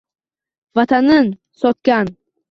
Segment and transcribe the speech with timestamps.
[0.79, 1.29] Vatanin
[1.63, 2.07] sotgan